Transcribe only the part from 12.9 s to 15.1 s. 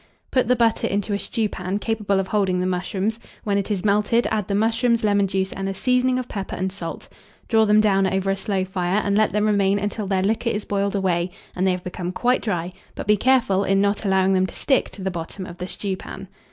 but be careful in not allowing them to stick to